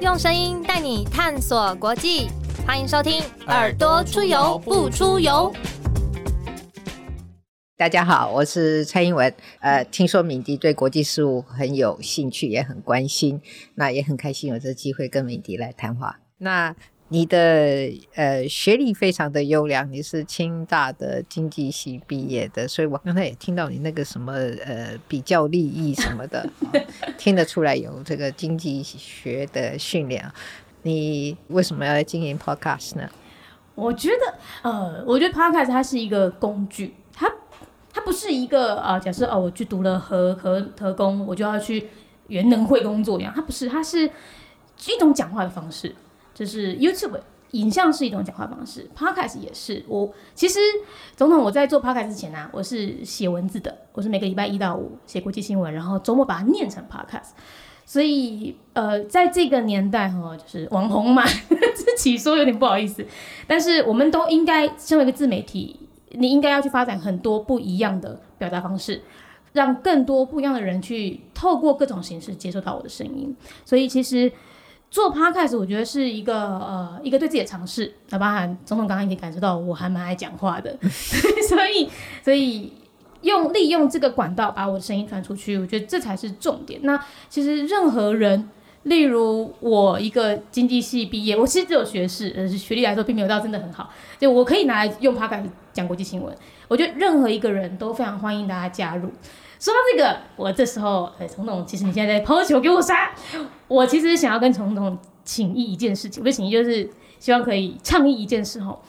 [0.00, 2.30] 用声音带你探索国际，
[2.66, 5.52] 欢迎收听《耳朵出游不出游》。
[7.76, 9.30] 大家好，我是蔡英文。
[9.60, 13.42] 呃，听说敏迪对国际事务很有兴趣，也很关心，
[13.74, 16.20] 那也很开心有这机会跟敏迪来谈话。
[16.38, 16.74] 那
[17.12, 24.32] 你的呃学历非常的优良，你是清大的经济系毕业的，所以我刚才也听到你那个什么
[24.64, 26.48] 呃比较利益什么的，
[27.18, 30.24] 听得出来有这个经济学的训练。
[30.82, 33.08] 你为什么要经营 Podcast 呢？
[33.74, 37.30] 我觉得呃，我觉得 Podcast 它是一个工具，它。
[37.92, 41.88] 它不是一个啊，假设哦，我去读了核核核工，我就要去
[42.28, 43.32] 原能会工作一样。
[43.34, 45.92] 它不是，它是一种讲话的方式，
[46.34, 47.20] 就是 YouTube
[47.52, 49.84] 影像是一种讲话方式，Podcast 也是。
[49.88, 50.58] 我其实
[51.16, 57.30] 总统我在做 Podcast 之前呢，我是写文字的，我是每个礼拜一到五写国际新闻，然后周末把它念成 Podcast。
[57.84, 61.24] 所以呃，在这个年代哈，就是网红嘛，
[61.74, 63.04] 自己说有点不好意思，
[63.48, 65.80] 但是我们都应该身为一个自媒体。
[66.12, 69.00] 你应该要去发展很多不一样的表达方式，
[69.52, 73.32] 让更多不一样的人去透过各种形式接受到我的声音。
[73.64, 74.32] 所以其实
[74.90, 77.94] 做 podcast 我觉得是一个呃一个对自己的尝试。
[78.10, 81.88] 那包含总统刚刚已经感受到我还蛮爱讲话的， 所以
[82.24, 82.72] 所以
[83.22, 86.80] 用利用这个管道把我的声音传出去，我觉得这才是重点。
[86.82, 88.48] 那其实任何人。
[88.84, 96.34] 例如我一个经济系毕业，我其实只有学士，呃，学历来说并没有到真的很好，就我可以拿来用 p 感讲国际新闻。
[96.66, 99.10] 我觉得任何一个人都非常欢迎大家加入。
[99.58, 103.12] 说到这个，我这时候，哎，总统，其实你现在在抛球给我杀，
[103.68, 108.80] 我其实想要跟总统请议一件事情，我的请议就是希望可以倡议一件事哈。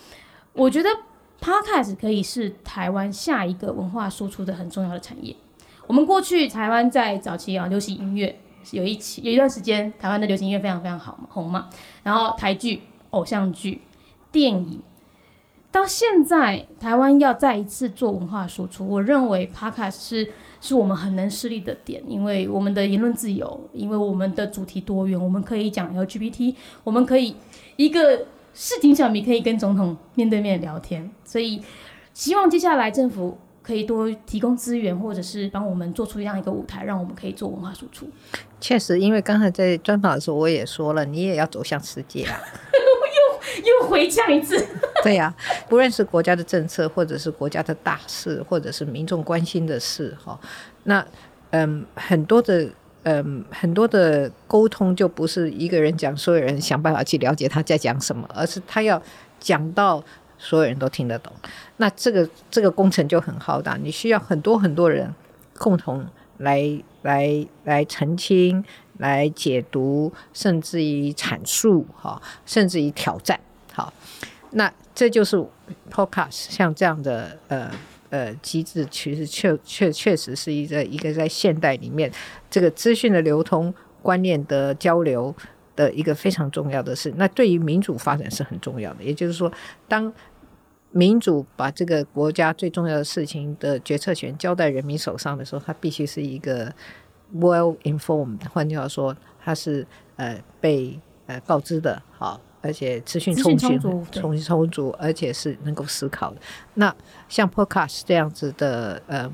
[0.53, 0.89] 我觉得
[1.41, 5.35] podcast 可以是台湾下一个文化输出的很重要的产业。
[5.87, 8.39] 我们过去台湾在早期啊，流行音乐。
[8.71, 11.69] 有一期有一段时间，台湾的流行音乐非常非常好嘛，红嘛。
[12.03, 13.81] 然后台剧、偶像剧、
[14.31, 14.81] 电影，
[15.71, 27.35] 到现在台湾要再一次做文化输出，我认为 p 卡 a 是是我们很能施力的点，因为我们的言论自由，因为我们的主题多元，我们可以讲 LGBT，我们可以
[27.75, 31.61] 一个市井小民可以跟总统面对面聊天，所以
[32.13, 33.37] 希望接下来政府。
[33.71, 38.05] 可以多提供资源，或者是帮我们做出这样一个舞台，让我们可以做文化输出。
[38.59, 42.35] 确实，因为刚才在专访的时候我也说了，你也要走向世界啊！
[43.63, 44.67] 又又回讲一次。
[45.01, 45.33] 对呀，
[45.69, 50.37] 不论是国家的政策，或者是国家的大事，或者是民众关心的事，哈，
[50.83, 51.05] 那
[51.51, 52.67] 嗯，很多的
[53.03, 59.01] 嗯，很多的沟通就不是一个人讲，所有人想办法去了解他在讲什么，而是他要
[59.39, 60.03] 讲到。
[60.43, 61.31] 所有人都听得懂，
[61.77, 65.13] 那这个这个工程就很浩大，你需要很多很多人
[65.59, 66.03] 共同
[66.39, 68.65] 来来来澄清、
[68.97, 73.39] 来解读，甚至于阐述，哈，甚至于挑战，
[73.71, 73.93] 好，
[74.49, 75.37] 那这就是
[75.91, 77.71] Podcast 像这样的呃
[78.09, 82.11] 呃机制，其实确确确实是一个一个在现代里面
[82.49, 83.71] 这个资讯的流通、
[84.01, 85.33] 观念的交流
[85.75, 87.13] 的一个非常重要的事。
[87.15, 89.51] 那对于民主发展是很重要的，也就是说，
[89.87, 90.11] 当
[90.91, 96.73] 民主把这个国家最重要的事情的决策权交在人民手上的时候，它必须是一个
[97.35, 99.87] well informed，换句话说，它是
[100.17, 106.41] 呃被呃告知的，好，而且资讯充足、充充足，而且是能够思考的。
[106.73, 106.93] 那
[107.29, 109.31] 像 podcast 这样子的，呃，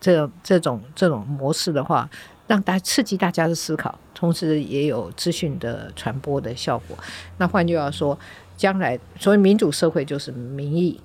[0.00, 2.10] 这这种这种模式的话，
[2.50, 6.98] 让大家刺激大家的思考，同时也有资讯的传播的效果。
[7.38, 8.18] 那换句话说。
[8.60, 11.00] 将来，所谓民主社会就是民意，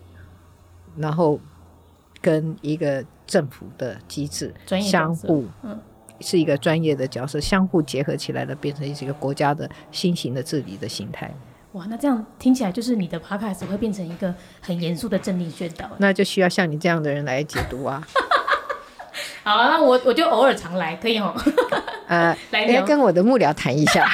[0.97, 1.39] 然后
[2.19, 5.79] 跟一个政府的机制相互，嗯，
[6.19, 11.33] 是一个专业的角色相互结合起来的，变成一个国家的新型的治理的形态。
[11.71, 18.05] 哇，那这样听起来就是你的 podcast 会变成一个很严肃的政令宣导，那就需要像你这样的人来解读啊。
[19.45, 21.33] 好，那我我就偶尔常来，可以哦。
[22.07, 24.09] 呃， 来跟我的幕僚谈一下。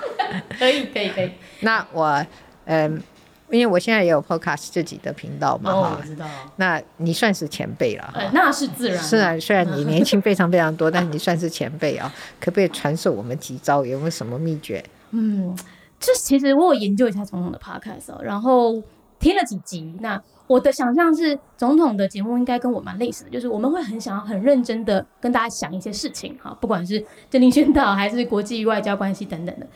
[0.58, 1.30] 可以，可以，可以。
[1.60, 2.26] 那我。
[2.66, 3.02] 嗯，
[3.50, 6.24] 因为我现在也有 podcast 自己的频道嘛，哈，我知道。
[6.54, 9.02] 那你算是前辈了，呃，那是自然。
[9.02, 13.84] 是啊，虽然你年轻非常非常多，但你算是前辈啊，可不可以传授我们几招？
[13.84, 14.84] 有没有什么秘诀？
[15.10, 15.52] 嗯，
[15.98, 18.80] 这其实我有研究一下总统的 podcast，然后
[19.20, 19.94] 听了几集。
[20.00, 29.66] 那我的想象是，总统的节目应该跟我蛮类似的，就是我们会很想要很认真的跟大家想一些事情，哈，不管是政令宣导还是国际外交关系等等的。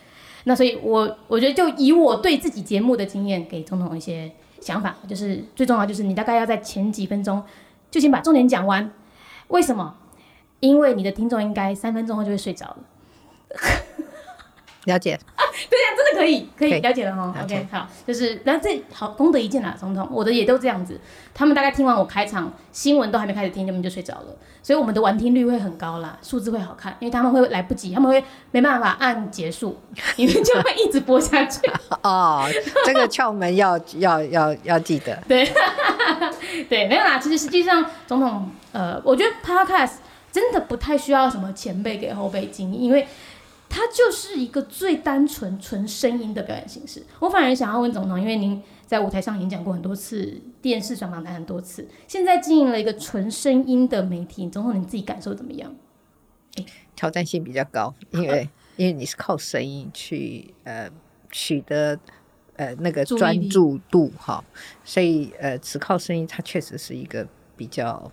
[0.42, 7.42] 那所以，我我觉得就以我对自己节目的经验，给总统一些想法，就是最重要就是你大概要在前几分钟
[7.90, 8.90] 就先把重点讲完。
[9.48, 9.94] 为什么？
[10.60, 12.76] 因为你的听众应该三分钟后就会睡着了。
[14.86, 15.18] 了解。
[15.68, 15.78] 对
[16.14, 17.34] 可以，可以了解了哈。
[17.42, 21.00] OK，好，就是那这好功德一件啦，总统，我的也都这样子。
[21.34, 24.26] 他们大概听完我开场新闻都还没开始听，他们就睡着了，
[24.62, 28.22] 所以我们的完听率会很高啦，数字会好看，因为他们会来不及，他们会
[28.52, 29.76] 没办法按结束，
[30.16, 31.60] 你们就会一直播下去。
[32.02, 32.46] 哦，
[32.86, 35.16] 这个窍门要 要要要记得。
[35.26, 35.44] 对，
[36.68, 37.18] 对，没有啦。
[37.18, 39.94] 其实实际上，总统，呃，我觉得 Podcast
[40.30, 43.06] 真的不太需要什么前辈给后辈经营，因为
[43.74, 47.02] 它就是一个最单纯、纯声音的表演形式。
[47.18, 55.74] 我反而想要问总统，因为您在舞台上演讲过很多次，电视上访谈很多次，现在经营了一个纯声音的媒体，总统你自己感受怎么样？
[56.94, 58.48] 挑战性比较高，因为
[58.78, 60.88] 因为你是靠声音去呃
[61.32, 61.98] 取得
[62.54, 64.44] 呃那个专注度哈，
[64.84, 67.26] 所以呃只靠声音，它确实是一个
[67.56, 68.08] 比较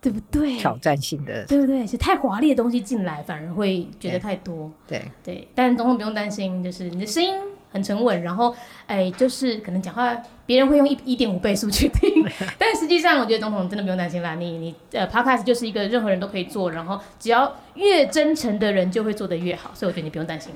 [0.00, 0.56] 对不对？
[0.56, 1.86] 挑战性的，对不对？
[1.86, 4.70] 是太华丽的东西进来，反而会觉得太多。
[4.86, 7.34] 对对，但总统不用担心，就是你的声音
[7.70, 8.54] 很沉稳，然后
[8.86, 10.16] 哎，就是可能讲话
[10.46, 12.24] 别人会用一一点五倍速去听，
[12.58, 14.34] 但实际上我觉得总统真的不用担心啦。
[14.36, 20.52] 你你呃，podcast 就是一个任何人都可以做，然后只要越真诚的人就会做得越好，所以我觉得你不用担心。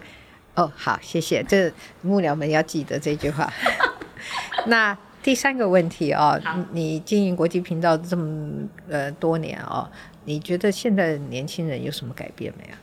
[0.55, 1.73] 哦，好，谢谢，这
[2.03, 3.53] 幕僚们要记得这句话。
[4.67, 6.41] 那第三个问题哦，
[6.73, 8.51] 你你经营国际频道这么
[8.89, 9.89] 呃多年哦，
[10.25, 12.75] 你觉得现在年轻人有什么改变没有？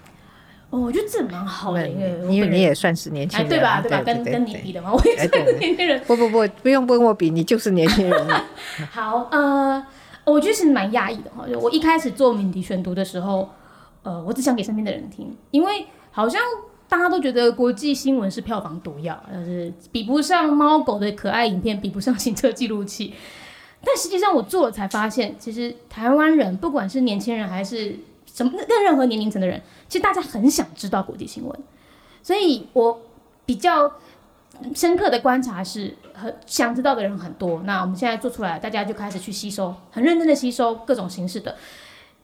[0.72, 4.24] 哦，我觉得这蛮好的，因为我因为你也算是年轻哎人啊，对吧对吧？
[4.24, 6.00] 跟跟你比的嘛，我也算是年轻人。
[6.06, 8.46] 不不不，不用跟我比，你就是年轻人了。
[8.92, 9.84] 好，呃，
[10.26, 11.46] 我觉得是蛮压抑的哈。
[11.52, 13.50] 就我一开始做敏迪选读的时候，
[14.04, 16.40] 呃，我只想给身边的人听，因为好像
[16.90, 23.14] 大家都觉得国际新闻是票房毒药，就是比不上猫狗的可爱影片，比不上行车记录器。
[23.86, 27.96] 但实际上我做了才发现，其实台湾人不管是年轻人还是
[28.26, 31.60] 什么任任何年龄层的人，其实大家很想知道国际新闻，
[32.22, 33.00] 所以我
[33.46, 33.90] 比较
[34.76, 37.62] 深刻的观察是，很想知道的人很多。
[37.64, 41.56] 那我们现在做出来，大家就开始去吸收，很认真的吸收各种形式的。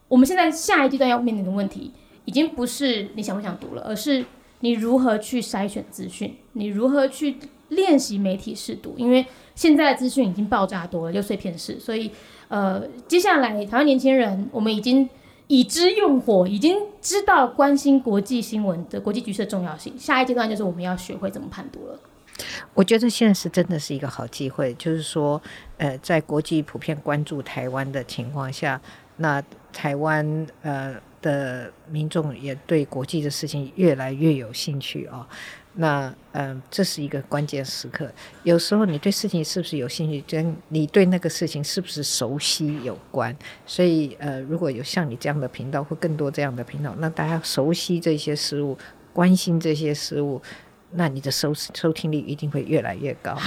[0.09, 1.93] 我们现在下一阶段要面临的问题，
[2.25, 4.25] 已经不是你想不想读了，而是
[4.65, 7.35] 你如何去筛选资讯，你如何去
[7.69, 8.95] 练习媒体试读。
[8.97, 9.23] 因为
[9.53, 12.09] 现在的资讯已经爆炸多了，又碎片式，所以
[12.47, 15.07] 呃，接下来台湾年轻人，我们已经。
[15.47, 19.93] 已知用火，已经知道关心国际新闻的国际局势的重要性。
[19.95, 21.99] 下一阶段就是我们要学会怎么判读了。
[22.73, 25.39] 我觉得现在是真的是一个好机会，就是说，
[25.77, 28.81] 呃，在国际普遍关注台湾的情况下，
[29.17, 29.39] 那
[29.71, 30.95] 台湾呃
[31.25, 35.25] 的民众也对国际的事情越来越有兴趣哦。
[35.73, 38.09] 那嗯、呃这是一个关键时刻。
[38.43, 43.35] 有时候你对事情是不是有兴趣，跟你对那个事情是不是熟悉有关。
[43.65, 48.77] 所以呃，如果有像你这样的频道或更多这样的频道，那大家熟悉这些事物，
[49.11, 50.39] 关心这些事物。
[50.97, 53.37] 那你的收收听率一定会越来越高。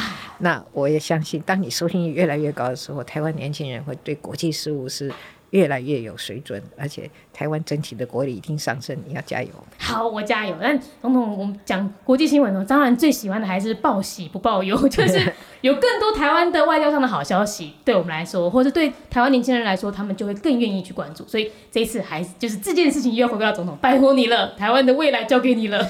[0.41, 5.11] 那我也相信，当你收听率越来越高的时候，台湾年轻人会对国际事务是
[5.51, 8.97] 越来越有水准，而且台湾整体的国力一定上升。
[9.07, 9.49] 你要加油！
[9.79, 10.55] 好，我加油。
[10.61, 21.27] 但总统，我们讲国际新闻呢，当然最喜欢的还是报喜不报忧， 就是有更多台湾的外交上的好消息，对我们来说，或者对台湾年轻人来说，他们就会更愿意去关注。
[21.27, 25.89] 所以这一次还是就是这件事情又要回归到总统，拜托你了，台湾的未来交给你了。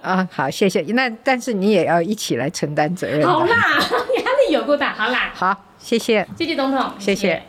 [0.00, 0.80] 啊，好，谢谢。
[0.82, 3.26] 那但是你也要一起来承担责任。
[3.26, 3.56] 好啦，
[4.18, 4.92] 压力有够大。
[4.94, 6.26] 好啦，好，谢谢。
[6.36, 7.42] 谢谢总统，谢谢